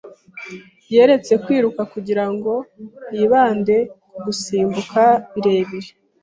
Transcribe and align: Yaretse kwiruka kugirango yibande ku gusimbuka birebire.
Yaretse 0.95 1.33
kwiruka 1.43 1.81
kugirango 1.93 2.53
yibande 3.17 3.77
ku 4.09 4.17
gusimbuka 4.25 5.01
birebire. 5.33 5.89